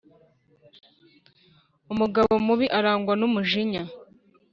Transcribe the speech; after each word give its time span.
umugabo 1.93 2.33
mubi 2.45 2.65
arangwa 2.77 3.13
numujinya 3.19 3.83